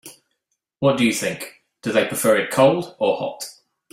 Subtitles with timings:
[0.79, 3.47] What do you think, do they prefer it cold or hot?